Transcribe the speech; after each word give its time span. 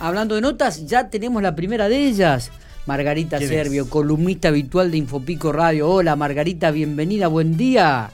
Hablando 0.00 0.34
de 0.34 0.40
notas, 0.40 0.86
ya 0.86 1.08
tenemos 1.08 1.42
la 1.42 1.54
primera 1.54 1.88
de 1.88 1.96
ellas. 2.06 2.50
Margarita 2.86 3.38
¿Quién 3.38 3.48
Servio, 3.48 3.84
es? 3.84 3.88
columnista 3.88 4.48
habitual 4.48 4.90
de 4.90 4.98
Infopico 4.98 5.52
Radio. 5.52 5.88
Hola 5.88 6.16
Margarita, 6.16 6.70
bienvenida, 6.70 7.28
buen 7.28 7.56
día. 7.56 8.10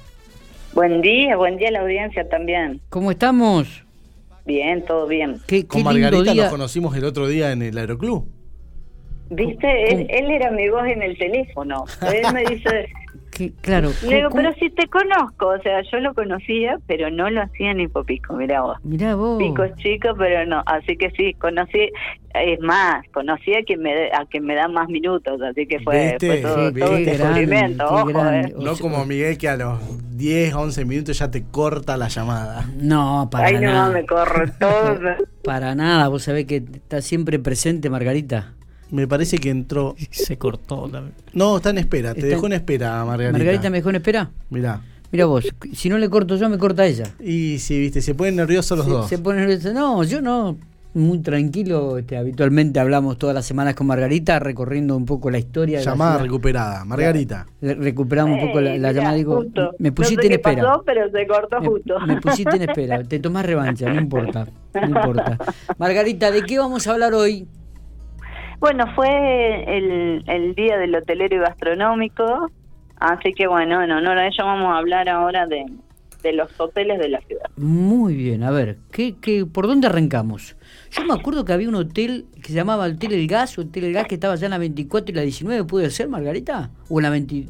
Buen 0.72 1.00
día, 1.02 1.36
buen 1.36 1.56
día 1.56 1.68
a 1.68 1.72
la 1.72 1.80
audiencia 1.80 2.28
también. 2.28 2.80
¿Cómo 2.88 3.10
estamos? 3.10 3.82
Bien, 4.46 4.84
todo 4.84 5.08
bien. 5.08 5.40
Qué, 5.48 5.66
Con 5.66 5.80
qué 5.80 5.84
Margarita 5.84 6.32
día. 6.32 6.42
nos 6.44 6.52
conocimos 6.52 6.96
el 6.96 7.04
otro 7.04 7.26
día 7.26 7.50
en 7.50 7.62
el 7.62 7.76
aeroclub. 7.76 8.26
Viste, 9.30 9.92
él, 9.92 10.06
él 10.10 10.30
era 10.30 10.50
mi 10.52 10.68
voz 10.68 10.86
en 10.86 11.02
el 11.02 11.18
teléfono. 11.18 11.84
Él 12.02 12.32
me 12.32 12.44
dice, 12.54 12.88
Claro. 13.62 13.90
le 14.06 14.16
digo, 14.16 14.30
¿cómo- 14.30 14.42
pero 14.42 14.54
si 14.54 14.70
te 14.70 14.86
conozco, 14.88 15.46
o 15.48 15.58
sea, 15.62 15.80
yo 15.90 15.98
lo 16.00 16.12
conocía, 16.14 16.76
pero 16.86 17.10
no 17.10 17.30
lo 17.30 17.42
hacía 17.42 17.70
en 17.70 17.80
Hipopico, 17.80 18.34
mirá 18.34 18.60
vos. 18.62 18.76
Mirá 18.84 19.14
vos. 19.14 19.38
Pico 19.42 19.64
es 19.64 19.74
chico, 19.76 20.08
pero 20.18 20.44
no, 20.46 20.62
así 20.66 20.96
que 20.96 21.10
sí, 21.12 21.34
conocí, 21.34 21.90
es 22.34 22.60
más, 22.60 23.04
conocí 23.12 23.54
a 23.54 23.62
quien 23.64 23.80
me, 23.82 24.06
a 24.12 24.26
quien 24.30 24.44
me 24.44 24.54
da 24.54 24.68
más 24.68 24.88
minutos, 24.88 25.40
así 25.42 25.66
que 25.66 25.80
fue, 25.80 26.10
¿Viste? 26.20 26.26
fue 26.26 26.36
todo, 26.42 26.68
Sí, 26.70 26.80
todo 26.80 26.90
un 26.96 27.04
descubrimiento, 27.04 27.84
ojo, 27.86 28.10
eh. 28.26 28.54
No 28.58 28.76
como 28.76 29.04
Miguel 29.06 29.38
que 29.38 29.48
a 29.48 29.56
los 29.56 29.78
10, 30.16 30.54
11 30.54 30.84
minutos 30.84 31.18
ya 31.18 31.30
te 31.30 31.44
corta 31.44 31.96
la 31.96 32.08
llamada. 32.08 32.66
No, 32.76 33.28
para 33.30 33.50
no 33.52 33.60
nada. 33.60 33.90
me 33.90 34.04
corro 34.04 34.44
todo. 34.58 34.98
Para 35.42 35.74
nada, 35.74 36.08
vos 36.08 36.24
sabés 36.24 36.44
que 36.44 36.56
está 36.56 37.00
siempre 37.00 37.38
presente 37.38 37.88
Margarita. 37.88 38.52
Me 38.90 39.06
parece 39.06 39.38
que 39.38 39.50
entró. 39.50 39.94
Se 40.10 40.36
cortó 40.36 40.88
también. 40.88 41.14
No, 41.32 41.56
está 41.58 41.70
en 41.70 41.78
espera. 41.78 42.12
Te 42.14 42.20
Está- 42.20 42.30
dejó 42.34 42.46
en 42.46 42.52
espera, 42.54 43.04
Margarita. 43.04 43.38
Margarita 43.38 43.70
me 43.70 43.78
dejó 43.78 43.90
en 43.90 43.96
espera. 43.96 44.30
Mirá. 44.50 44.80
Mira 45.12 45.26
vos, 45.26 45.44
si 45.72 45.88
no 45.88 45.98
le 45.98 46.08
corto 46.08 46.36
yo, 46.36 46.48
me 46.48 46.56
corta 46.56 46.86
ella. 46.86 47.04
Y 47.18 47.58
sí, 47.58 47.80
viste, 47.80 48.00
se 48.00 48.14
ponen 48.14 48.36
nerviosos 48.36 48.78
los 48.78 48.86
se, 48.86 48.92
dos. 48.92 49.08
se 49.08 49.18
pone 49.18 49.40
nerviosa. 49.40 49.72
No, 49.72 50.04
yo 50.04 50.20
no. 50.20 50.56
Muy 50.94 51.18
tranquilo. 51.20 51.98
Este, 51.98 52.16
habitualmente 52.16 52.78
hablamos 52.80 53.16
todas 53.18 53.34
las 53.34 53.44
semanas 53.46 53.74
con 53.76 53.86
Margarita, 53.88 54.38
recorriendo 54.40 54.96
un 54.96 55.04
poco 55.04 55.30
la 55.30 55.38
historia. 55.38 55.78
de 55.80 55.84
la 55.84 55.90
Llamada 55.92 56.18
recuperada. 56.18 56.84
Margarita. 56.84 57.46
Le- 57.60 57.74
Recuperamos 57.74 58.40
un 58.40 58.46
poco 58.48 58.60
la, 58.60 58.76
llamada. 58.92 59.14
Digo, 59.14 59.36
justo. 59.42 59.70
me 59.78 59.90
pusiste 59.92 60.16
no 60.16 60.20
sé 60.22 60.26
en 60.26 60.30
qué 60.30 60.34
espera. 60.36 60.62
pasó, 60.68 60.82
pero 60.84 61.10
se 61.10 61.26
cortó 61.26 61.60
Me, 61.60 61.66
justo. 61.68 62.00
me 62.06 62.20
pusiste 62.20 62.56
en 62.56 62.62
espera. 62.62 63.02
Te 63.04 63.18
tomás 63.20 63.46
revancha, 63.46 63.92
no 63.92 64.00
importa. 64.00 64.46
No 64.74 64.86
importa. 64.86 65.38
Margarita, 65.78 66.30
¿de 66.32 66.42
qué 66.42 66.58
vamos 66.58 66.86
a 66.86 66.92
hablar 66.92 67.14
hoy? 67.14 67.46
Bueno, 68.60 68.84
fue 68.94 69.76
el, 69.76 70.22
el 70.26 70.54
día 70.54 70.76
del 70.76 70.94
hotelero 70.94 71.36
y 71.36 71.38
gastronómico, 71.38 72.50
así 72.98 73.32
que 73.32 73.46
bueno, 73.46 73.82
en 73.82 73.90
honor 73.90 74.18
a 74.18 74.26
ello 74.26 74.44
vamos 74.44 74.68
a 74.68 74.76
hablar 74.76 75.08
ahora 75.08 75.46
de, 75.46 75.64
de 76.22 76.32
los 76.34 76.48
hoteles 76.60 76.98
de 76.98 77.08
la 77.08 77.20
ciudad. 77.22 77.46
Muy 77.56 78.14
bien, 78.14 78.42
a 78.42 78.50
ver, 78.50 78.76
¿qué, 78.92 79.16
qué, 79.20 79.46
¿por 79.46 79.66
dónde 79.66 79.86
arrancamos? 79.86 80.56
Yo 80.90 81.04
me 81.04 81.14
acuerdo 81.14 81.44
que 81.44 81.54
había 81.54 81.68
un 81.68 81.74
hotel 81.74 82.26
que 82.34 82.48
se 82.48 82.54
llamaba 82.54 82.84
Hotel 82.84 83.14
El 83.14 83.26
Gas, 83.26 83.58
Hotel 83.58 83.84
El 83.84 83.94
Gas 83.94 84.06
que 84.06 84.16
estaba 84.16 84.34
allá 84.34 84.46
en 84.46 84.50
la 84.50 84.58
24 84.58 85.10
y 85.10 85.14
la 85.16 85.22
19, 85.22 85.64
¿puede 85.64 85.90
ser, 85.90 86.08
Margarita? 86.08 86.70
¿O 86.88 86.98
en 86.98 87.04
la 87.04 87.10
20? 87.10 87.46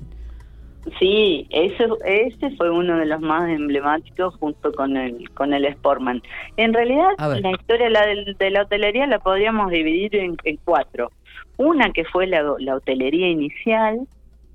Sí, 0.98 1.46
ese, 1.50 1.86
ese 2.06 2.50
fue 2.56 2.70
uno 2.70 2.96
de 2.96 3.04
los 3.06 3.20
más 3.20 3.48
emblemáticos 3.50 4.34
junto 4.36 4.72
con 4.72 4.96
el 4.96 5.28
con 5.34 5.52
el 5.52 5.66
Sportman. 5.74 6.22
En 6.56 6.72
realidad, 6.72 7.08
la 7.42 7.50
historia 7.52 7.84
de 7.86 7.90
la, 7.90 8.06
del- 8.06 8.36
de 8.38 8.50
la 8.50 8.62
hotelería 8.62 9.06
la 9.06 9.18
podríamos 9.18 9.70
dividir 9.70 10.16
en, 10.16 10.36
en 10.44 10.58
cuatro. 10.64 11.12
Una 11.58 11.90
que 11.92 12.04
fue 12.04 12.26
la, 12.26 12.42
la 12.58 12.76
hotelería 12.76 13.28
inicial, 13.28 14.00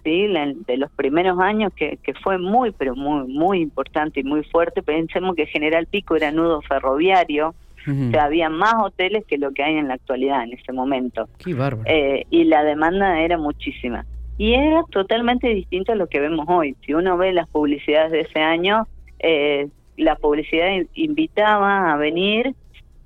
sí, 0.04 0.28
la- 0.28 0.52
de 0.66 0.78
los 0.78 0.92
primeros 0.94 1.40
años, 1.40 1.72
que, 1.76 1.98
que 2.04 2.14
fue 2.16 2.40
muy, 2.40 2.72
pero 2.72 2.96
muy, 2.96 3.28
muy 3.28 3.60
importante 3.62 4.22
y 4.22 4.24
muy 4.24 4.44
fuerte. 4.46 4.82
Pensemos 4.82 5.36
que 5.36 5.46
General 5.46 5.86
Pico 5.86 6.16
era 6.16 6.32
nudo 6.32 6.62
ferroviario, 6.64 7.54
Ujú. 7.88 8.08
o 8.08 8.12
sea, 8.12 8.24
había 8.24 8.50
más 8.50 8.74
hoteles 8.84 9.26
que 9.28 9.38
lo 9.38 9.52
que 9.52 9.62
hay 9.64 9.76
en 9.76 9.88
la 9.90 9.94
actualidad 9.94 10.44
en 10.44 10.54
ese 10.54 10.74
momento. 10.74 11.30
Qué 11.38 11.54
bárbaro. 11.54 11.84
Eh, 11.88 12.26
y 12.32 12.46
la 12.46 12.64
demanda 12.64 13.20
era 13.22 13.38
muchísima. 13.38 14.06
Y 14.38 14.54
era 14.54 14.84
totalmente 14.92 15.48
distinto 15.50 15.94
a 15.94 15.96
lo 15.96 16.08
que 16.08 16.20
vemos 16.20 16.46
hoy. 16.50 16.76
Si 16.86 16.94
uno 16.94 17.18
ve 17.18 17.32
las 17.34 17.48
publicidades 17.48 18.12
de 18.12 18.22
ese 18.22 18.40
año, 18.42 18.86
eh, 19.20 19.68
la 19.98 20.16
publicidad 20.18 20.70
in- 20.72 20.90
invitaba 20.94 21.94
a 21.94 21.98
venir 21.98 22.54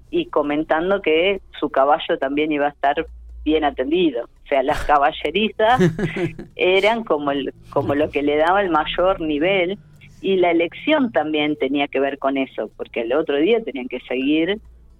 y 0.10 0.26
comentando 0.26 1.02
que 1.02 1.40
su 1.60 1.70
caballo 1.70 2.18
también 2.20 2.52
iba 2.52 2.66
a 2.66 2.70
estar 2.70 3.06
bien 3.46 3.64
atendido. 3.64 4.26
O 4.26 4.48
sea, 4.50 4.64
las 4.64 4.84
caballerizas 4.86 5.80
eran 6.56 7.04
como, 7.04 7.30
el, 7.32 7.54
como 7.70 7.94
lo 7.94 8.10
que 8.10 8.24
le 8.24 8.38
daba 8.38 8.62
el 8.62 8.72
mayor 8.72 9.22
nivel 9.22 9.78
y 10.22 10.38
la 10.38 10.50
elección 10.52 11.12
también 11.12 11.56
tenía 11.58 11.88
que 11.88 12.00
ver 12.00 12.18
con 12.18 12.38
eso, 12.38 12.72
porque 12.76 13.02
el 13.02 13.14
otro 13.14 13.38
día 13.38 13.64
tenían 13.64 13.88
que 13.88 14.00
seguir 14.02 14.60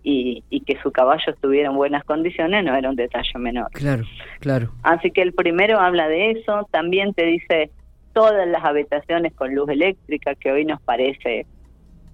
y, 0.10 0.44
y 0.50 0.62
que 0.62 0.80
su 0.82 0.92
caballo 0.92 1.24
estuviera 1.28 1.70
en 1.70 1.76
buenas 1.76 2.04
condiciones 2.04 2.64
no 2.64 2.76
era 2.76 2.90
un 2.90 2.96
detalle 2.96 3.38
menor. 3.38 3.70
Claro, 3.72 4.04
claro. 4.40 4.72
Así 4.84 5.12
que 5.12 5.22
el 5.22 5.34
primero 5.34 5.80
habla 5.80 6.08
de 6.08 6.32
eso, 6.32 6.68
también 6.72 7.14
te 7.14 7.26
dice 7.26 7.70
todas 8.14 8.48
las 8.48 8.64
habitaciones 8.64 9.34
con 9.34 9.54
luz 9.54 9.70
eléctrica, 9.70 10.36
que 10.36 10.52
hoy 10.52 10.66
nos 10.66 10.82
parece 10.82 11.46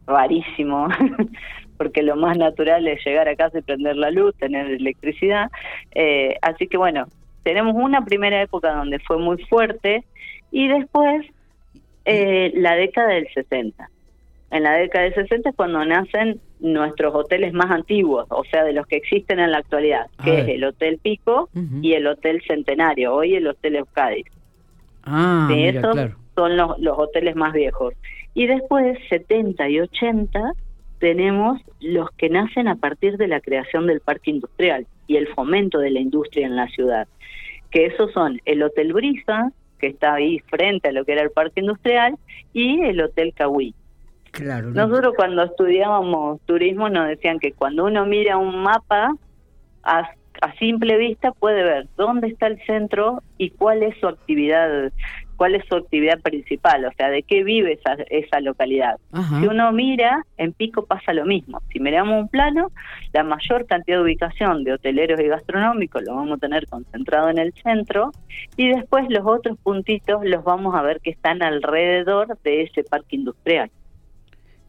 rarísimo, 0.05 0.88
porque 1.78 2.03
lo 2.03 2.16
más 2.16 2.38
natural 2.38 2.88
es 2.88 3.03
llegar 3.05 3.28
a 3.29 3.35
casa 3.35 3.59
y 3.59 3.61
prender 3.61 3.95
la 3.95 4.11
luz, 4.11 4.35
tener 4.35 4.67
electricidad. 4.67 5.50
Eh, 5.94 6.35
así 6.41 6.67
que 6.67 6.78
bueno, 6.78 7.07
tenemos 7.44 7.75
una 7.75 8.03
primera 8.03 8.41
época 8.41 8.73
donde 8.73 9.00
fue 9.00 9.17
muy 9.17 9.41
fuerte 9.45 10.03
y 10.51 10.67
después 10.67 11.25
eh, 12.05 12.51
la 12.55 12.75
década 12.75 13.09
del 13.09 13.28
60. 13.34 13.89
En 14.51 14.63
la 14.63 14.73
década 14.73 15.05
del 15.05 15.16
60 15.16 15.50
es 15.50 15.55
cuando 15.55 15.84
nacen 15.85 16.39
nuestros 16.65 17.13
hoteles 17.13 17.53
más 17.53 17.69
antiguos, 17.71 18.25
o 18.29 18.43
sea, 18.45 18.63
de 18.63 18.73
los 18.73 18.87
que 18.87 18.97
existen 18.97 19.39
en 19.39 19.51
la 19.51 19.59
actualidad, 19.59 20.07
A 20.17 20.23
que 20.23 20.31
ver. 20.31 20.39
es 20.41 20.49
el 20.49 20.63
Hotel 20.63 20.99
Pico 21.01 21.49
y 21.81 21.93
el 21.93 22.07
Hotel 22.07 22.41
Centenario, 22.47 23.13
hoy 23.13 23.35
el 23.35 23.47
Hotel 23.47 23.77
Euskadi. 23.77 24.23
Ah, 25.03 25.47
mira, 25.49 25.79
esos 25.79 25.93
claro. 25.93 26.15
son 26.35 26.57
los, 26.57 26.79
los 26.79 26.97
hoteles 26.97 27.35
más 27.35 27.53
viejos. 27.53 27.93
Y 28.33 28.47
después, 28.47 28.97
70 29.09 29.69
y 29.69 29.79
80, 29.79 30.53
tenemos 30.99 31.61
los 31.81 32.09
que 32.11 32.29
nacen 32.29 32.67
a 32.67 32.75
partir 32.75 33.17
de 33.17 33.27
la 33.27 33.39
creación 33.39 33.85
del 33.85 34.01
parque 34.01 34.31
industrial 34.31 34.87
y 35.07 35.17
el 35.17 35.27
fomento 35.27 35.77
de 35.79 35.91
la 35.91 35.99
industria 35.99 36.47
en 36.47 36.55
la 36.55 36.67
ciudad. 36.69 37.07
Que 37.69 37.85
esos 37.85 38.11
son 38.11 38.41
el 38.45 38.63
Hotel 38.63 38.91
Brisa, 38.93 39.51
que 39.79 39.87
está 39.87 40.15
ahí 40.15 40.39
frente 40.47 40.89
a 40.89 40.91
lo 40.91 41.05
que 41.05 41.11
era 41.11 41.21
el 41.21 41.31
parque 41.31 41.59
industrial, 41.59 42.15
y 42.53 42.81
el 42.81 42.99
Hotel 43.01 43.33
Cahuí. 43.35 43.75
Claro. 44.35 44.68
no- 44.72 44.88
Nosotros 44.88 45.13
cuando 45.16 45.44
estudiábamos 45.44 46.41
turismo 46.46 46.90
nos 46.90 47.07
decían 47.07 47.40
que 47.40 47.51
cuando 47.53 47.85
uno 47.85 48.06
mira 48.06 48.38
un 48.38 48.62
mapa, 48.63 49.16
a, 49.84 50.09
a 50.41 50.53
simple 50.59 50.97
vista 50.97 51.31
puede 51.31 51.63
ver 51.63 51.88
dónde 51.96 52.28
está 52.28 52.47
el 52.47 52.59
centro 52.66 53.23
y 53.38 53.51
cuál 53.51 53.81
es 53.84 53.97
su 54.00 54.07
actividad, 54.07 54.91
cuál 55.38 55.56
es 55.56 55.63
su 55.69 55.75
actividad 55.75 56.19
principal, 56.22 56.84
o 56.85 56.91
sea, 56.97 57.09
de 57.09 57.23
qué 57.23 57.44
vive 57.44 57.73
esa, 57.73 57.94
esa 58.09 58.40
localidad. 58.41 58.97
Ajá. 59.13 59.40
Si 59.40 59.47
uno 59.47 59.72
mira, 59.72 60.25
en 60.38 60.52
Pico 60.53 60.85
pasa 60.85 61.13
lo 61.13 61.25
mismo. 61.25 61.62
Si 61.72 61.79
miramos 61.79 62.19
un 62.19 62.28
plano, 62.28 62.72
la 63.13 63.23
mayor 63.23 63.66
cantidad 63.66 63.97
de 63.97 64.03
ubicación 64.03 64.63
de 64.66 64.73
hoteleros 64.73 65.19
y 65.22 65.28
gastronómicos 65.28 66.03
lo 66.03 66.16
vamos 66.16 66.38
a 66.38 66.41
tener 66.41 66.67
concentrado 66.67 67.29
en 67.29 67.38
el 67.38 67.53
centro 67.53 68.12
y 68.57 68.69
después 68.69 69.06
los 69.09 69.25
otros 69.25 69.57
puntitos 69.63 70.25
los 70.25 70.44
vamos 70.44 70.75
a 70.75 70.81
ver 70.81 71.00
que 71.02 71.12
están 71.12 71.41
alrededor 71.44 72.38
de 72.44 72.63
ese 72.63 72.84
parque 72.84 73.16
industrial. 73.16 73.69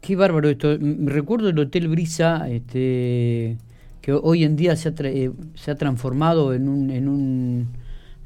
Qué 0.01 0.15
bárbaro 0.15 0.49
esto. 0.49 0.77
Recuerdo 1.05 1.49
el 1.49 1.59
Hotel 1.59 1.87
Brisa, 1.87 2.47
este, 2.49 3.57
que 4.01 4.13
hoy 4.13 4.43
en 4.43 4.55
día 4.55 4.75
se 4.75 4.89
ha, 4.89 4.95
tra- 4.95 5.11
eh, 5.13 5.31
se 5.55 5.71
ha 5.71 5.75
transformado 5.75 6.53
en 6.53 6.69
un... 6.69 6.89
En 6.91 7.07
un 7.07 7.67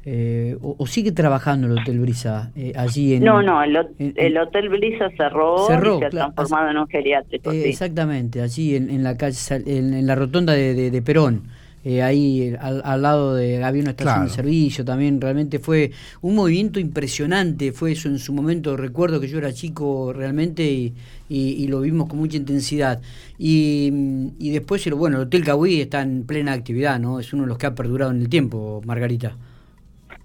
eh, 0.04 0.56
o, 0.60 0.74
o 0.78 0.86
sigue 0.88 1.12
trabajando 1.12 1.68
el 1.68 1.78
Hotel 1.78 2.00
Brisa 2.00 2.50
eh, 2.56 2.72
allí 2.76 3.14
en... 3.14 3.22
No, 3.24 3.40
no, 3.40 3.62
el, 3.62 3.76
en- 4.00 4.12
el 4.16 4.36
Hotel 4.36 4.68
Brisa 4.68 5.08
cerró, 5.16 5.64
Cerró, 5.68 5.96
y 5.96 5.98
se 6.00 6.06
ha 6.06 6.10
claro. 6.10 6.32
transformado 6.34 6.70
en 6.72 6.78
un 6.78 6.88
geriátrico. 6.88 7.52
Eh, 7.52 7.62
sí. 7.62 7.68
Exactamente, 7.68 8.42
allí 8.42 8.74
en, 8.74 8.90
en 8.90 9.04
la 9.04 9.16
calle, 9.16 9.36
en, 9.64 9.94
en 9.94 10.06
la 10.06 10.16
rotonda 10.16 10.54
de, 10.54 10.74
de- 10.74 10.90
de 10.90 11.02
Perón. 11.02 11.42
Eh, 11.84 12.02
ahí 12.02 12.54
al, 12.60 12.80
al 12.84 13.02
lado 13.02 13.34
de 13.34 13.62
había 13.64 13.82
una 13.82 13.90
estación 13.90 14.14
Claro. 14.14 14.28
de 14.28 14.34
servicio 14.34 14.84
también 14.84 15.20
realmente 15.20 15.58
fue 15.58 15.90
un 16.20 16.34
movimiento 16.36 16.78
impresionante 16.78 17.72
fue 17.72 17.92
eso 17.92 18.08
en 18.08 18.18
su 18.18 18.32
momento 18.32 18.76
recuerdo 18.76 19.20
que 19.20 19.28
yo 19.28 19.38
era 19.38 19.52
chico 19.52 20.12
realmente 20.12 20.62
y, 20.64 20.92
y- 21.28 21.64
y 21.64 21.68
lo 21.68 21.80
vimos 21.80 22.08
con 22.08 22.18
mucha 22.18 22.36
intensidad 22.36 23.00
y, 23.38 23.90
y 24.38 24.50
después 24.50 24.86
el- 24.86 24.94
bueno 24.94 25.16
el 25.18 25.22
hotel 25.24 25.44
Cahuí 25.44 25.80
está 25.80 26.02
en 26.02 26.24
plena 26.24 26.52
actividad 26.52 27.00
no 27.00 27.18
es 27.20 27.32
uno 27.32 27.42
de 27.42 27.48
los 27.48 27.58
que 27.58 27.66
ha 27.66 27.74
perdurado 27.74 28.12
en 28.12 28.20
el 28.20 28.28
tiempo 28.28 28.80
Margarita 28.84 29.36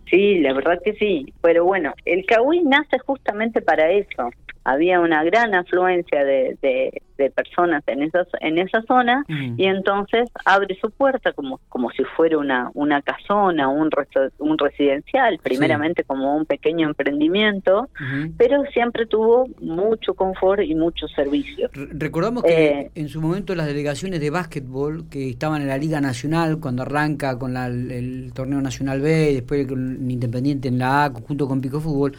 Sí, 0.09 0.39
la 0.39 0.53
verdad 0.53 0.79
que 0.85 0.93
sí. 0.93 1.33
Pero 1.41 1.65
bueno, 1.65 1.93
el 2.05 2.25
Cahuí 2.25 2.61
nace 2.63 2.97
justamente 3.05 3.61
para 3.61 3.91
eso. 3.91 4.29
Había 4.73 4.99
una 4.99 5.23
gran 5.23 5.55
afluencia 5.55 6.25
de, 6.25 6.57
de, 6.61 7.01
personas 7.35 7.83
en 7.87 8.03
esa, 8.03 8.27
en 8.41 8.59
esa 8.59 8.83
zona 8.83 9.23
Mm. 9.27 9.55
y 9.57 9.65
entonces 9.65 10.29
abre 10.45 10.77
su 10.79 10.91
puerta 10.91 11.33
como, 11.33 11.59
como 11.67 11.89
si 11.91 12.03
fuera 12.15 12.37
una, 12.37 12.69
una 12.75 13.01
casona, 13.01 13.69
un, 13.69 13.89
resto- 13.89 14.31
un 14.37 14.55
residencial, 14.57 15.39
primeramente 15.41 16.03
como 16.03 16.37
un 16.37 16.45
pequeño 16.45 16.87
emprendimiento, 16.87 17.89
pero 18.37 18.63
siempre 18.71 19.07
tuvo 19.07 19.47
mucho 19.61 20.13
confort 20.13 20.61
y 20.61 20.75
mucho 20.75 21.07
servicio. 21.07 21.69
Re- 21.73 21.87
Recordamos 21.91 22.43
que 22.43 22.67
Eh, 22.67 22.91
en 22.93 23.07
su 23.09 23.19
momento 23.19 23.55
las 23.55 23.65
delegaciones 23.67 24.19
de 24.19 24.29
básquetbol 24.29 25.09
que 25.09 25.29
estaban 25.29 25.61
en 25.63 25.69
la 25.69 25.77
Liga 25.79 25.99
Nacional, 26.01 26.59
cuando 26.59 26.83
arranca 26.83 27.37
con 27.39 27.53
la- 27.53 27.67
el, 27.67 27.89
el 27.91 28.31
torneo 28.33 28.61
Nacional 28.61 29.01
B, 29.01 29.31
y 29.31 29.33
después 29.35 29.65
con 29.65 30.09
Independiente 30.11 30.67
en 30.67 30.77
la 30.77 31.05
A, 31.05 31.09
junto 31.09 31.47
con 31.47 31.61
Pico 31.61 31.79
Fútbol, 31.79 32.13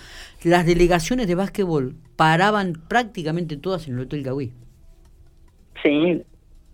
las 0.45 0.67
delegaciones 0.67 1.27
de 1.29 1.35
básquetbol 1.37 1.95
paraban 2.19 2.73
prácticamente 2.89 3.57
todas 3.57 3.87
en 3.87 3.95
el 3.95 4.01
Hotel 4.01 4.25
Gaudí. 4.25 4.53
Sí, 5.85 6.21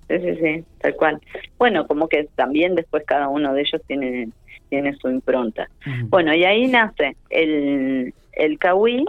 sí, 0.09 0.19
sí, 0.19 0.37
sí, 0.41 0.65
tal 0.81 0.97
cual. 0.97 1.21
Bueno, 1.59 1.87
como 1.87 2.09
que 2.09 2.31
también 2.35 2.75
después 2.75 3.05
cada 3.07 3.29
uno 3.29 3.53
de 3.53 3.61
ellos 3.61 3.83
tiene, 3.87 4.31
tiene 4.71 4.97
su 4.97 5.11
impronta. 5.11 5.69
Bueno, 6.05 6.35
y 6.35 6.45
ahí 6.45 6.67
nace 6.67 7.15
el, 7.29 8.15
el 8.33 8.59
Cahuí 8.59 9.05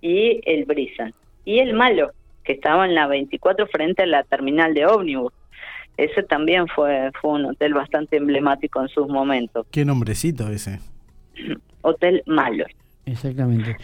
y 0.00 0.40
el 0.44 0.66
Brisa. 0.66 1.10
Y 1.44 1.58
el 1.58 1.74
Malo, 1.74 2.12
que 2.44 2.52
estaba 2.52 2.86
en 2.86 2.94
la 2.94 3.08
24 3.08 3.66
frente 3.66 4.04
a 4.04 4.06
la 4.06 4.22
terminal 4.22 4.72
de 4.72 4.86
ómnibus. 4.86 5.32
Ese 5.96 6.22
también 6.22 6.68
fue, 6.68 7.10
fue 7.20 7.32
un 7.32 7.46
hotel 7.46 7.74
bastante 7.74 8.18
emblemático 8.18 8.80
en 8.80 8.88
sus 8.88 9.08
momentos. 9.08 9.66
Qué 9.72 9.84
nombrecito 9.84 10.48
ese. 10.48 10.78
Hotel 11.82 12.22
Malo. 12.26 12.66
Exactamente. 13.04 13.76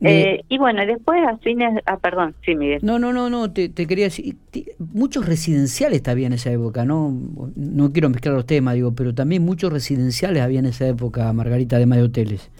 Eh, 0.00 0.42
y 0.48 0.58
bueno, 0.58 0.86
después 0.86 1.20
a 1.26 1.36
fines... 1.38 1.82
Ah, 1.86 1.98
perdón, 1.98 2.34
sí, 2.44 2.54
Miguel. 2.54 2.78
no, 2.82 2.98
no, 3.00 3.12
no, 3.12 3.28
no, 3.30 3.52
te, 3.52 3.68
te 3.68 3.86
quería 3.86 4.04
decir, 4.04 4.36
muchos 4.78 5.26
residenciales 5.26 6.06
había 6.06 6.28
en 6.28 6.34
esa 6.34 6.52
época, 6.52 6.84
¿no? 6.84 7.12
No 7.56 7.92
quiero 7.92 8.08
mezclar 8.08 8.34
los 8.34 8.46
temas, 8.46 8.74
digo, 8.74 8.94
pero 8.94 9.12
también 9.12 9.44
muchos 9.44 9.72
residenciales 9.72 10.40
había 10.42 10.60
en 10.60 10.66
esa 10.66 10.86
época, 10.86 11.32
Margarita, 11.32 11.76
además 11.76 11.98
de 11.98 12.04
hoteles. 12.04 12.50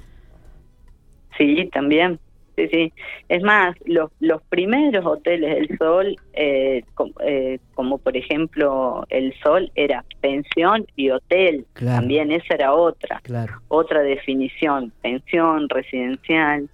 Sí, 1.37 1.69
también. 1.73 2.19
Sí, 2.57 2.67
sí. 2.73 2.93
Es 3.29 3.41
más, 3.45 3.77
los, 3.85 4.11
los 4.19 4.43
primeros 4.49 5.07
hoteles 5.07 5.55
del 5.69 5.79
Sol, 5.79 6.17
eh, 6.33 6.83
com- 6.95 7.13
eh, 7.25 7.61
como 7.75 7.99
por 7.99 8.17
ejemplo 8.17 9.07
el 9.11 9.33
Sol, 9.45 9.71
era 9.77 10.05
pensión 10.21 10.85
y 10.97 11.11
hotel. 11.11 11.67
Claro. 11.75 12.01
También 12.01 12.33
esa 12.33 12.55
era 12.55 12.75
otra, 12.75 13.21
Claro. 13.23 13.61
otra 13.69 14.01
definición, 14.03 14.93
pensión, 15.03 15.69
residencial. 15.69 16.69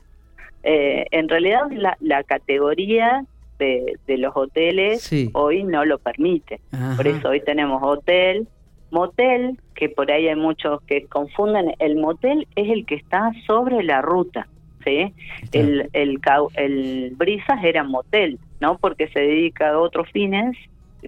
Eh, 0.65 1.07
en 1.11 1.29
realidad 1.29 1.63
la, 1.71 1.97
la 2.01 2.23
categoría 2.25 3.25
de, 3.59 3.99
de 4.07 4.19
los 4.19 4.35
hoteles 4.37 5.03
Sí. 5.03 5.31
hoy 5.35 5.63
no 5.65 5.85
lo 5.85 5.99
permite. 5.99 6.61
Ajá. 6.73 6.97
Por 6.97 7.07
eso 7.07 7.29
hoy 7.29 7.41
tenemos 7.41 7.83
hotel, 7.83 8.49
motel, 8.91 9.59
que 9.75 9.89
por 9.89 10.11
ahí 10.11 10.29
hay 10.29 10.37
muchos 10.37 10.81
que 10.83 11.05
confunden. 11.07 11.75
El 11.79 11.97
motel 11.97 12.47
es 12.57 12.71
el 12.71 12.87
que 12.87 12.95
está 12.97 13.31
sobre 13.47 13.83
la 13.83 14.01
ruta, 14.03 14.49
¿sí? 14.85 15.13
El, 15.53 15.89
el, 15.93 16.21
el 16.57 17.13
Brisas 17.17 17.63
era 17.63 17.85
motel, 17.85 18.39
¿no? 18.61 18.79
Porque 18.79 19.09
se 19.09 19.21
dedica 19.21 19.71
a 19.71 19.79
otros 19.79 20.09
fines, 20.13 20.57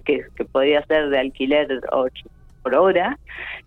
que, 0.05 0.21
que 0.35 0.45
podía 0.45 0.85
ser 0.85 1.09
de 1.09 1.17
alquiler 1.19 1.67
ocho 1.91 2.25
por 2.67 2.75
hora, 2.75 3.17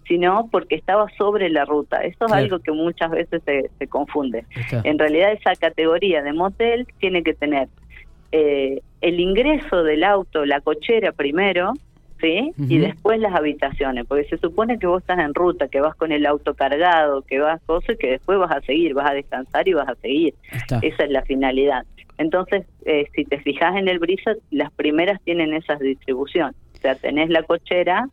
sino 0.06 0.48
porque 0.50 0.74
estaba 0.74 1.06
sobre 1.16 1.48
la 1.48 1.64
ruta. 1.64 2.02
Eso 2.02 2.26
es 2.26 2.32
algo 2.32 2.58
que 2.58 2.72
muchas 2.72 3.10
veces 3.10 3.42
se, 3.44 3.70
se 3.78 3.86
confunde. 3.86 4.44
Está. 4.54 4.82
En 4.84 4.98
realidad 4.98 5.32
esa 5.32 5.54
categoría 5.54 6.22
de 6.22 6.34
motel 6.34 6.86
tiene 6.98 7.22
que 7.22 7.32
tener 7.32 7.68
eh, 8.32 8.82
el 9.00 9.20
ingreso 9.20 9.82
del 9.82 10.04
auto, 10.04 10.44
la 10.44 10.60
cochera 10.60 11.12
primero, 11.12 11.72
¿sí? 12.20 12.52
Y 12.58 12.78
después 12.78 13.18
las 13.20 13.34
habitaciones, 13.34 14.04
porque 14.06 14.24
se 14.24 14.36
supone 14.36 14.78
que 14.78 14.86
vos 14.86 15.00
estás 15.00 15.18
en 15.18 15.32
ruta, 15.32 15.68
que 15.68 15.80
vas 15.80 15.94
con 15.94 16.12
el 16.12 16.26
auto 16.26 16.54
cargado, 16.54 17.22
que 17.22 17.38
vas 17.38 17.58
cosas, 17.64 17.96
que 17.96 18.10
después 18.10 18.38
vas 18.38 18.54
a 18.54 18.60
seguir, 18.60 18.92
vas 18.92 19.10
a 19.10 19.14
descansar 19.14 19.66
y 19.66 19.72
vas 19.72 19.88
a 19.88 19.94
seguir. 19.94 20.34
Está. 20.52 20.78
Esa 20.82 21.04
es 21.04 21.10
la 21.10 21.22
finalidad. 21.22 21.86
Entonces, 22.18 22.66
eh, 22.84 23.06
si 23.14 23.24
te 23.24 23.38
fijas 23.40 23.76
en 23.76 23.88
el 23.88 23.98
brisa, 23.98 24.34
las 24.50 24.70
primeras 24.72 25.22
tienen 25.22 25.54
esa 25.54 25.76
distribución. 25.76 26.54
O 26.74 26.78
sea, 26.82 26.94
tenés 26.94 27.30
la 27.30 27.42
cochera 27.42 28.06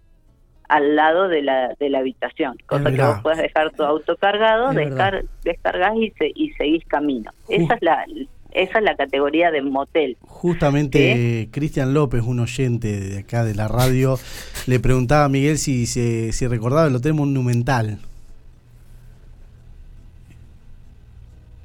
al 0.68 0.96
lado 0.96 1.28
de 1.28 1.42
la, 1.42 1.76
de 1.80 1.90
la 1.90 2.00
habitación, 2.00 2.58
cosa 2.66 2.92
que 2.92 3.02
vos 3.02 3.20
puedes 3.24 3.40
dejar 3.40 3.72
tu 3.72 3.84
auto 3.84 4.16
cargado, 4.18 4.74
descar, 4.74 5.24
descargas 5.44 5.96
y, 5.96 6.12
se, 6.12 6.32
y 6.36 6.52
seguís 6.52 6.86
camino. 6.86 7.32
Esa 7.48 7.76
es 7.76 7.82
la 7.82 8.06
esa 8.52 8.80
es 8.80 8.84
la 8.84 8.96
categoría 8.96 9.52
de 9.52 9.62
motel. 9.62 10.18
Justamente 10.22 11.48
Cristian 11.52 11.94
López, 11.94 12.24
un 12.24 12.40
oyente 12.40 13.00
de 13.00 13.20
acá 13.20 13.44
de 13.44 13.54
la 13.54 13.68
radio, 13.68 14.18
le 14.66 14.80
preguntaba 14.80 15.26
a 15.26 15.30
Miguel 15.30 15.58
si, 15.58 15.86
si, 15.86 16.32
si 16.32 16.48
recordaba 16.48 16.88
el 16.88 16.96
Hotel 16.96 17.14
Monumental. 17.14 18.00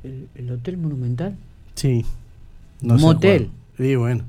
¿El, 0.04 0.28
el 0.34 0.50
Hotel 0.50 0.76
Monumental? 0.76 1.36
Sí. 1.74 2.04
se 2.80 2.86
Motel. 2.86 3.50
Sí, 3.78 3.96
bueno. 3.96 4.24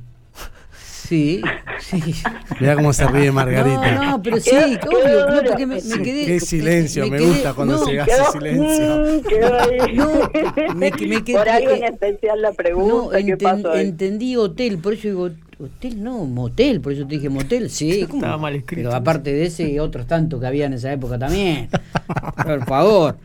Sí, 0.78 1.42
sí. 1.84 2.02
Mirá 2.60 2.76
cómo 2.76 2.94
se 2.94 3.06
ríe 3.08 3.32
Margarita. 3.32 3.92
No, 3.92 4.04
no, 4.12 4.22
pero 4.24 4.40
sí, 4.40 4.50
Qué- 4.52 4.88
obvio, 4.88 5.26
qué 5.28 5.34
no, 5.36 5.44
porque 5.50 5.66
me, 5.66 5.76
me 5.82 6.02
quedé... 6.02 6.26
qué 6.26 6.40
silencio, 6.40 7.08
me 7.08 7.18
quedé- 7.18 7.28
gusta 7.28 7.54
cuando 7.54 7.78
no, 7.78 7.86
se 7.86 8.00
hace 8.00 8.12
Quedó- 8.12 8.32
silencio. 8.32 8.96
Mm, 8.98 9.22
quedó 9.28 9.60
ahí. 9.60 9.94
No, 9.96 10.76
me- 10.76 10.92
me 10.92 10.92
quedé- 11.24 11.34
Por 11.38 11.50
algo 11.50 11.72
en 11.72 11.84
especial 11.84 12.42
la 12.42 12.50
No, 12.50 12.56
pregunta, 12.56 13.18
¿qué 13.18 13.24
enten- 13.38 13.62
pasó 13.64 13.76
entendí 13.76 14.36
hotel, 14.36 14.78
por 14.80 14.94
eso 14.94 15.08
digo, 15.08 15.30
hotel 15.60 16.04
no, 16.04 16.26
motel, 16.26 16.82
por 16.82 16.94
eso 16.94 17.06
te 17.08 17.16
dije 17.16 17.30
motel, 17.30 17.70
sí. 17.70 18.06
¿cómo? 18.08 18.22
Estaba 18.22 18.38
mal 18.38 18.56
escrito. 18.56 18.90
Pero 18.90 18.96
aparte 18.98 19.34
de 19.34 19.46
ese 19.46 19.70
y 19.70 19.80
otros 19.80 20.08
tantos 20.08 20.40
que 20.40 20.48
había 20.48 20.66
en 20.66 20.74
esa 20.74 20.92
época 20.92 21.18
también. 21.20 21.70
Por 22.44 22.66
favor. 22.66 23.18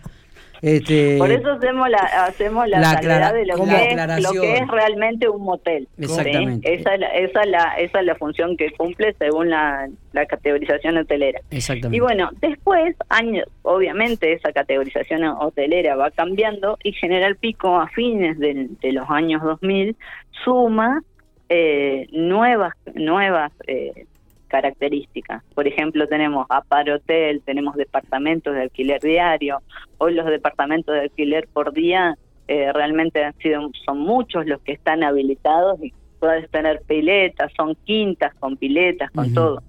Este, 0.62 1.16
Por 1.18 1.30
eso 1.30 1.52
hacemos 1.52 1.88
la 1.88 1.98
hacemos 2.26 2.68
la, 2.68 2.80
la 2.80 2.90
aclara- 2.92 3.32
de 3.32 3.46
lo 3.46 3.54
que, 3.64 3.90
es, 3.92 4.22
lo 4.22 4.32
que 4.40 4.54
es 4.54 4.68
realmente 4.68 5.28
un 5.28 5.42
motel. 5.42 5.88
¿sí? 5.96 6.04
Exactamente. 6.04 6.74
Esa 6.74 6.94
es 6.94 7.00
la, 7.00 7.06
esa 7.14 7.40
es 7.42 7.48
la 7.48 7.74
esa 7.78 8.00
es 8.00 8.06
la 8.06 8.14
función 8.16 8.56
que 8.56 8.70
cumple 8.72 9.14
según 9.18 9.50
la, 9.50 9.88
la 10.12 10.26
categorización 10.26 10.96
hotelera. 10.98 11.40
Exactamente. 11.50 11.96
Y 11.96 12.00
bueno, 12.00 12.30
después, 12.40 12.96
años, 13.08 13.44
obviamente 13.62 14.32
esa 14.32 14.52
categorización 14.52 15.24
hotelera 15.24 15.94
va 15.96 16.10
cambiando 16.10 16.76
y 16.82 16.92
General 16.92 17.36
Pico 17.36 17.78
a 17.80 17.88
fines 17.88 18.38
del- 18.38 18.76
de, 18.80 18.92
los 18.92 19.08
años 19.10 19.42
2000 19.42 19.96
suma 20.44 21.02
eh, 21.48 22.06
nuevas 22.12 22.74
nuevas 22.94 23.52
eh, 23.66 24.06
características. 24.48 25.44
Por 25.54 25.68
ejemplo, 25.68 26.06
tenemos 26.08 26.46
Apar 26.48 26.90
Hotel, 26.90 27.42
tenemos 27.44 27.76
departamentos 27.76 28.54
de 28.54 28.62
alquiler 28.62 29.00
diario. 29.00 29.60
Hoy 29.98 30.14
los 30.14 30.26
departamentos 30.26 30.94
de 30.94 31.02
alquiler 31.02 31.46
por 31.52 31.72
día 31.72 32.16
eh, 32.48 32.72
realmente 32.72 33.22
han 33.22 33.36
sido 33.38 33.70
son 33.84 34.00
muchos 34.00 34.46
los 34.46 34.60
que 34.62 34.72
están 34.72 35.04
habilitados 35.04 35.82
y 35.82 35.92
puedes 36.18 36.50
tener 36.50 36.80
piletas, 36.86 37.52
son 37.56 37.76
quintas 37.84 38.34
con 38.34 38.56
piletas, 38.56 39.10
con 39.10 39.32
todo. 39.32 39.62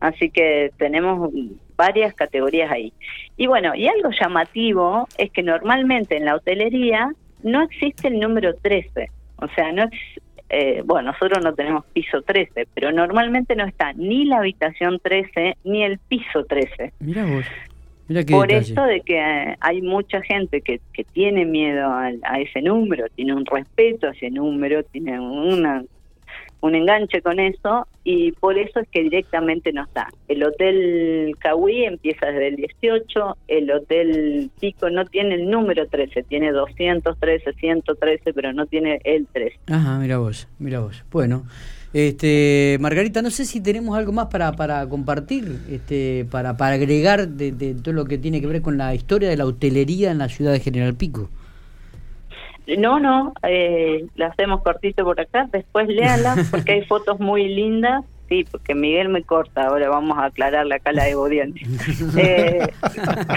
Así 0.00 0.30
que 0.30 0.70
tenemos 0.76 1.30
varias 1.76 2.14
categorías 2.14 2.70
ahí. 2.70 2.92
Y 3.36 3.46
bueno, 3.46 3.74
y 3.74 3.88
algo 3.88 4.10
llamativo 4.10 5.08
es 5.16 5.30
que 5.30 5.42
normalmente 5.42 6.16
en 6.16 6.26
la 6.26 6.36
hotelería 6.36 7.10
no 7.42 7.62
existe 7.62 8.08
el 8.08 8.20
número 8.20 8.54
13. 8.54 9.10
O 9.36 9.48
sea, 9.48 9.72
no 9.72 9.88
eh, 10.54 10.82
bueno, 10.84 11.12
nosotros 11.12 11.42
no 11.44 11.52
tenemos 11.54 11.84
piso 11.92 12.22
13, 12.22 12.68
pero 12.74 12.92
normalmente 12.92 13.56
no 13.56 13.64
está 13.66 13.92
ni 13.94 14.24
la 14.24 14.38
habitación 14.38 14.98
13 15.02 15.56
ni 15.64 15.82
el 15.84 15.98
piso 15.98 16.44
13. 16.44 16.92
Mira 17.00 17.24
vos. 17.24 17.44
Qué 18.06 18.24
Por 18.26 18.48
detalle. 18.48 18.72
eso 18.72 18.82
de 18.84 19.00
que 19.00 19.18
eh, 19.18 19.56
hay 19.60 19.80
mucha 19.80 20.20
gente 20.20 20.60
que, 20.60 20.78
que 20.92 21.04
tiene 21.04 21.46
miedo 21.46 21.90
al- 21.90 22.20
a, 22.24 22.38
ese 22.38 22.60
número, 22.60 23.06
tiene 23.14 23.34
un 23.34 23.46
respeto 23.46 24.08
a 24.08 24.10
ese 24.10 24.30
número, 24.30 24.82
tiene 24.84 25.18
una, 25.18 25.82
un 26.64 26.74
enganche 26.74 27.20
con 27.20 27.38
eso 27.40 27.86
y 28.04 28.32
por 28.32 28.56
eso 28.56 28.80
es 28.80 28.88
que 28.88 29.02
directamente 29.02 29.70
no 29.70 29.84
está. 29.84 30.08
El 30.28 30.42
Hotel 30.42 31.36
Cahuí 31.38 31.84
empieza 31.84 32.26
desde 32.26 32.48
el 32.48 32.56
18, 32.56 33.36
el 33.48 33.70
Hotel 33.70 34.50
Pico 34.58 34.88
no 34.88 35.04
tiene 35.04 35.34
el 35.34 35.50
número 35.50 35.86
13, 35.86 36.22
tiene 36.22 36.52
213, 36.52 37.52
113, 37.52 38.32
pero 38.32 38.54
no 38.54 38.64
tiene 38.64 38.98
el 39.04 39.26
13. 39.26 39.58
Ajá, 39.66 39.98
mira 39.98 40.16
vos, 40.16 40.48
mira 40.58 40.80
vos. 40.80 41.04
Bueno, 41.10 41.44
este, 41.92 42.78
Margarita, 42.80 43.20
no 43.20 43.30
sé 43.30 43.44
si 43.44 43.60
tenemos 43.60 43.98
algo 43.98 44.12
más 44.12 44.28
para, 44.28 44.52
para 44.52 44.88
compartir, 44.88 45.58
este, 45.70 46.26
para, 46.30 46.56
para 46.56 46.76
agregar 46.76 47.28
de 47.28 47.74
todo 47.74 47.92
lo 47.92 48.06
que 48.06 48.16
tiene 48.16 48.40
que 48.40 48.46
ver 48.46 48.62
con 48.62 48.78
la 48.78 48.94
historia 48.94 49.28
de 49.28 49.36
la 49.36 49.44
hotelería 49.44 50.10
en 50.12 50.16
la 50.16 50.30
ciudad 50.30 50.52
de 50.52 50.60
General 50.60 50.94
Pico. 50.94 51.28
No, 52.78 52.98
no, 52.98 53.34
eh, 53.42 54.06
la 54.16 54.28
hacemos 54.28 54.62
cortito 54.62 55.04
por 55.04 55.20
acá, 55.20 55.48
después 55.52 55.88
léala 55.88 56.36
porque 56.50 56.72
hay 56.72 56.84
fotos 56.84 57.20
muy 57.20 57.48
lindas. 57.48 58.04
Sí, 58.28 58.46
porque 58.50 58.74
Miguel 58.74 59.10
me 59.10 59.22
corta, 59.22 59.66
ahora 59.66 59.90
vamos 59.90 60.16
a 60.16 60.26
aclararle 60.26 60.76
acá 60.76 60.92
la 60.92 61.04
de 61.04 61.12
audiencia. 61.12 61.66
Eh, 62.18 62.66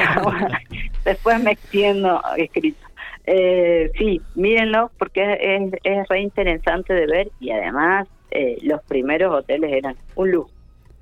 después 1.05 1.41
me 1.41 1.51
extiendo 1.51 2.21
escrito. 2.37 2.87
Eh, 3.25 3.91
sí, 3.97 4.21
mírenlo 4.35 4.89
porque 4.97 5.37
es, 5.41 5.73
es, 5.83 6.07
re 6.07 6.21
interesante 6.21 6.93
de 6.93 7.05
ver 7.07 7.29
y 7.41 7.51
además 7.51 8.07
eh, 8.31 8.57
los 8.61 8.81
primeros 8.83 9.33
hoteles 9.33 9.73
eran 9.73 9.95
un 10.15 10.31
lujo. 10.31 10.49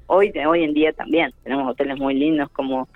Hoy, 0.07 0.33
hoy 0.47 0.63
en 0.63 0.73
día 0.73 0.91
también 0.93 1.31
tenemos 1.43 1.69
hoteles 1.69 1.99
muy 1.99 2.15
lindos 2.15 2.49
como 2.49 2.87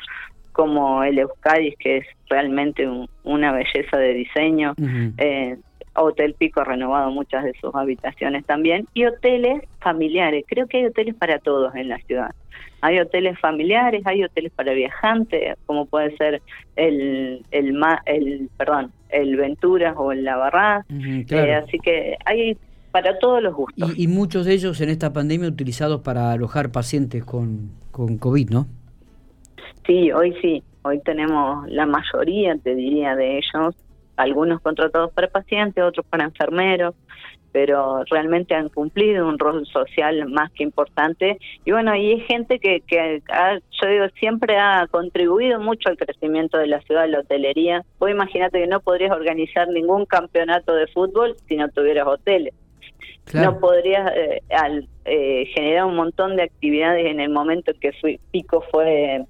como 0.52 1.04
el 1.04 1.20
Euskadis, 1.20 1.76
que 1.78 1.98
es 1.98 2.06
realmente 2.30 2.88
una 3.24 3.52
belleza 3.52 3.98
de 3.98 4.14
diseño. 4.14 4.74
eh, 5.18 5.58
Hotel 5.96 6.34
Pico 6.34 6.62
ha 6.62 6.66
renovado 6.66 7.12
muchas 7.12 7.44
de 7.44 7.54
sus 7.60 7.74
habitaciones 7.76 8.46
también. 8.46 8.88
Y 8.94 9.06
hoteles 9.06 9.64
familiares. 9.82 10.46
Creo 10.48 10.68
que 10.68 10.78
hay 10.78 10.86
hoteles 10.86 11.16
para 11.16 11.40
todos 11.40 11.76
en 11.76 11.90
la 11.90 11.98
ciudad. 12.00 12.34
Hay 12.82 13.00
hoteles 13.00 13.38
familiares, 13.40 14.04
hay 14.06 14.24
hoteles 14.24 14.54
para 14.54 14.74
viajantes, 14.74 15.58
como 15.66 15.86
puede 15.86 16.16
ser 16.16 16.42
el, 16.78 17.44
el, 17.52 17.78
el 18.06 18.50
perdón, 18.58 18.92
el 19.10 19.36
Venturas 19.36 19.96
o 19.98 20.14
el 20.14 20.24
La 20.24 20.86
eh, 20.90 21.54
así 21.56 21.78
que 21.80 22.16
hay 22.26 22.58
para 22.92 23.20
todos 23.20 23.44
los 23.44 23.54
gustos. 23.54 23.94
Y, 23.98 24.04
y, 24.04 24.08
muchos 24.08 24.46
de 24.46 24.54
ellos 24.54 24.80
en 24.82 24.90
esta 24.90 25.12
pandemia 25.12 25.48
utilizados 25.50 26.02
para 26.02 26.32
alojar 26.32 26.72
pacientes 26.72 27.24
con, 27.24 27.72
con 27.92 28.18
COVID, 28.18 28.50
¿no? 28.50 28.68
Sí, 29.86 30.12
hoy 30.12 30.36
sí. 30.42 30.64
Hoy 30.82 31.02
tenemos 31.02 31.68
la 31.70 31.86
mayoría, 31.86 32.56
te 32.58 32.74
diría, 32.74 33.16
de 33.16 33.38
ellos, 33.38 33.76
algunos 34.16 34.62
contratados 34.62 35.12
para 35.12 35.28
pacientes, 35.28 35.84
otros 35.84 36.06
para 36.06 36.24
enfermeros, 36.24 36.96
pero 37.52 38.04
realmente 38.10 38.56
han 38.56 38.70
cumplido 38.70 39.28
un 39.28 39.40
rol 39.40 39.66
social 39.68 40.28
más 40.30 40.52
que 40.52 40.64
importante. 40.64 41.38
Y 41.66 41.72
bueno, 41.72 41.96
y 41.96 42.12
hay 42.12 42.20
gente 42.22 42.60
que, 42.60 42.82
que 42.88 43.22
yo 43.28 43.90
digo, 43.90 44.06
siempre 44.20 44.58
ha 44.58 44.88
contribuido 44.90 45.60
mucho 45.60 45.90
al 45.90 45.98
crecimiento 45.98 46.58
de 46.58 46.68
la 46.68 46.82
ciudad 46.82 47.04
de 47.04 47.10
la 47.10 47.20
hotelería. 47.20 47.84
Vos 47.98 48.10
imagínate 48.10 48.60
que 48.60 48.68
no 48.68 48.80
podrías 48.82 49.12
organizar 49.12 49.68
ningún 49.68 50.06
campeonato 50.06 50.74
de 50.76 50.88
fútbol 50.88 51.36
si 51.48 51.56
no 51.56 51.70
tuvieras 51.70 52.08
hoteles. 52.08 52.54
No 53.34 53.60
podrías 53.60 54.12
eh, 54.16 54.42
al, 54.50 54.88
eh, 55.06 55.46
generar 55.54 55.86
un 55.86 55.96
montón 55.96 56.36
de 56.36 56.44
actividades 56.44 57.06
en 57.06 57.20
el 57.20 57.30
momento 57.30 57.74
que 57.80 57.92
fui, 57.94 58.20
Pico 58.32 58.64
fue 58.72 59.24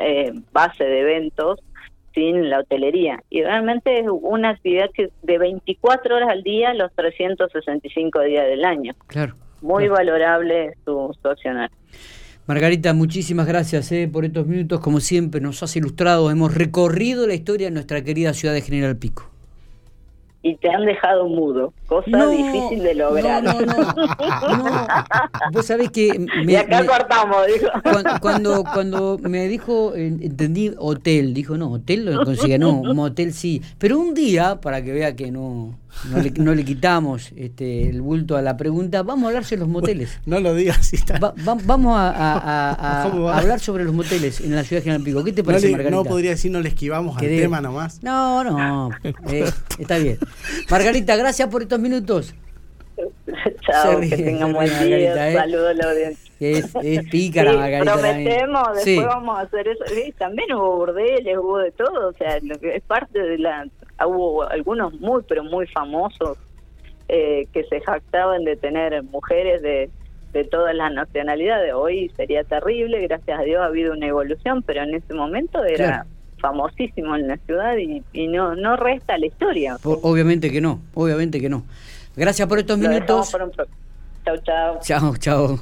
eh, 0.00 0.32
base 0.52 0.84
de 0.84 1.00
eventos 1.00 1.60
sin 2.14 2.50
la 2.50 2.60
hotelería. 2.60 3.22
Y 3.30 3.42
realmente 3.42 4.00
es 4.00 4.06
una 4.08 4.50
actividad 4.50 4.90
que 4.92 5.10
de 5.22 5.38
24 5.38 6.16
horas 6.16 6.28
al 6.30 6.42
día, 6.42 6.74
los 6.74 6.92
365 6.94 8.20
días 8.22 8.46
del 8.46 8.64
año. 8.64 8.94
Claro. 9.06 9.36
Muy 9.60 9.88
valorable 9.88 10.74
su, 10.84 11.16
su 11.20 11.28
accionar. 11.28 11.70
Margarita, 12.46 12.94
muchísimas 12.94 13.46
gracias 13.46 13.92
eh, 13.92 14.08
por 14.12 14.24
estos 14.24 14.46
minutos. 14.46 14.80
Como 14.80 15.00
siempre, 15.00 15.40
nos 15.40 15.62
has 15.62 15.76
ilustrado, 15.76 16.30
hemos 16.30 16.54
recorrido 16.54 17.26
la 17.26 17.34
historia 17.34 17.68
de 17.68 17.72
nuestra 17.72 18.02
querida 18.02 18.34
ciudad 18.34 18.54
de 18.54 18.62
General 18.62 18.96
Pico 18.96 19.29
y 20.42 20.56
te 20.56 20.70
han 20.70 20.86
dejado 20.86 21.28
mudo, 21.28 21.74
cosa 21.86 22.26
difícil 22.28 22.82
de 22.82 22.94
lograr. 22.94 23.42
No, 23.42 23.60
no, 23.60 23.74
no. 23.76 23.94
Vos 25.52 25.66
sabés 25.66 25.90
que... 25.90 26.18
Me, 26.44 26.52
y 26.52 26.56
acá 26.56 26.86
cortamos, 26.86 27.46
dijo. 27.46 27.68
Cuando, 28.20 28.64
cuando, 28.64 29.18
me 29.18 29.48
dijo, 29.48 29.94
entendí 29.94 30.72
hotel, 30.78 31.34
dijo, 31.34 31.56
no, 31.58 31.72
hotel 31.72 32.06
lo 32.06 32.24
consigue, 32.24 32.58
no, 32.58 32.82
motel 32.94 33.34
sí. 33.34 33.60
Pero 33.78 33.98
un 33.98 34.14
día, 34.14 34.60
para 34.60 34.82
que 34.82 34.92
vea 34.92 35.14
que 35.14 35.30
no, 35.30 35.78
no 36.10 36.18
le, 36.18 36.30
no 36.30 36.54
le 36.54 36.64
quitamos 36.64 37.32
este, 37.36 37.88
el 37.88 38.00
bulto 38.00 38.36
a 38.36 38.42
la 38.42 38.56
pregunta, 38.56 39.02
vamos 39.02 39.24
a 39.24 39.28
hablar 39.28 39.44
sobre 39.44 39.60
los 39.60 39.68
moteles. 39.68 40.18
No 40.26 40.40
lo 40.40 40.54
digas. 40.54 40.90
vamos 41.64 41.96
a, 41.96 42.10
a, 42.10 42.72
a, 42.72 43.38
hablar 43.38 43.60
sobre 43.60 43.84
los 43.84 43.94
moteles 43.94 44.40
en 44.40 44.54
la 44.54 44.64
ciudad 44.64 44.80
de 44.80 44.84
General 44.84 45.04
Pico. 45.04 45.24
¿Qué 45.24 45.32
te 45.32 45.44
parece, 45.44 45.66
no 45.66 45.72
Margarita? 45.72 45.96
No 45.96 46.04
podría 46.04 46.30
decir, 46.30 46.50
no 46.50 46.60
le 46.60 46.68
esquivamos 46.68 47.16
al 47.16 47.26
tema 47.26 47.60
nomás. 47.60 48.02
No, 48.02 48.44
no, 48.44 48.90
eh, 49.28 49.50
está 49.78 49.98
bien. 49.98 50.18
Margarita, 50.70 51.16
gracias 51.16 51.48
por 51.48 51.62
estos 51.62 51.78
minutos. 51.78 52.34
Chao, 53.60 54.00
que 54.00 54.16
tengan 54.16 54.52
buen 54.52 54.68
día. 54.84 55.30
¿eh? 55.30 55.34
Saludos 55.34 55.70
a 55.70 55.74
la 55.74 55.90
audiencia. 55.90 56.32
Es, 56.40 56.74
es 56.82 57.08
pícara, 57.10 57.52
sí, 57.52 57.56
Margarita. 57.58 57.92
Prometemos, 57.92 58.68
después 58.74 58.84
sí. 58.84 58.96
vamos 58.96 59.38
a 59.38 59.42
hacer 59.42 59.68
eso. 59.68 59.84
Sí, 59.86 60.14
también 60.18 60.52
hubo 60.54 60.76
burdeles, 60.76 61.36
hubo 61.38 61.58
de 61.58 61.70
todo. 61.72 62.08
O 62.08 62.12
sea, 62.14 62.38
lo 62.42 62.58
que 62.58 62.76
es 62.76 62.82
parte 62.82 63.18
de 63.18 63.38
la. 63.38 63.66
Hubo 64.06 64.48
algunos 64.48 64.98
muy, 65.00 65.22
pero 65.28 65.44
muy 65.44 65.66
famosos 65.66 66.38
eh, 67.08 67.46
que 67.52 67.64
se 67.64 67.80
jactaban 67.80 68.44
de 68.44 68.56
tener 68.56 69.02
mujeres 69.04 69.62
de, 69.62 69.90
de 70.32 70.44
todas 70.44 70.74
las 70.74 70.92
nacionalidades. 70.92 71.74
Hoy 71.74 72.10
sería 72.16 72.44
terrible, 72.44 73.00
gracias 73.02 73.38
a 73.38 73.42
Dios 73.42 73.60
ha 73.60 73.66
habido 73.66 73.92
una 73.92 74.06
evolución, 74.06 74.62
pero 74.62 74.82
en 74.82 74.94
ese 74.94 75.14
momento 75.14 75.64
era. 75.64 75.86
Claro 75.86 76.10
famosísimo 76.40 77.14
en 77.16 77.28
la 77.28 77.36
ciudad 77.36 77.76
y, 77.76 78.02
y, 78.12 78.26
no 78.26 78.56
no 78.56 78.76
resta 78.76 79.18
la 79.18 79.26
historia. 79.26 79.76
Obviamente 79.84 80.50
que 80.50 80.60
no, 80.60 80.80
obviamente 80.94 81.40
que 81.40 81.48
no. 81.48 81.64
Gracias 82.16 82.48
por 82.48 82.58
estos 82.58 82.78
Lo 82.78 82.88
minutos. 82.88 83.30
Por 83.30 83.42
un... 83.42 83.52
Chau, 84.24 84.36
chau. 84.38 84.78
Chao, 84.80 85.16
chao. 85.16 85.58